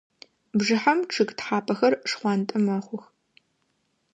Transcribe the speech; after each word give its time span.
Бжыхьэм 0.57 0.99
чъыг 1.13 1.29
тхьапэхэр 1.37 1.93
шхъуантӏэ 2.09 2.57
мэхъух. 2.65 3.03